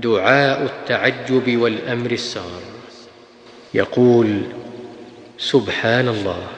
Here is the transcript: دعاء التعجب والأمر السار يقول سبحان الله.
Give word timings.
دعاء 0.00 0.62
التعجب 0.62 1.56
والأمر 1.56 2.10
السار 2.10 2.62
يقول 3.74 4.42
سبحان 5.38 6.08
الله. 6.08 6.57